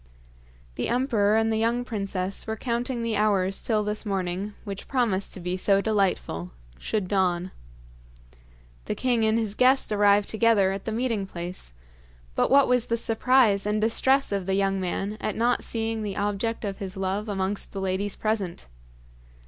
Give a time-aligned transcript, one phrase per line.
[0.77, 5.31] The emperor and the young princess were counting the hours till this morning, which promised
[5.35, 7.51] to be so delightful, should dawn.
[8.85, 11.73] The king and his guest arrived together at the meeting place,
[12.33, 16.17] but what was the surprise and distress of the young man at not seeing the
[16.17, 18.67] object of his love amongst the ladies present.